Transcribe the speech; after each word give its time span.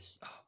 Oh, 0.00 0.39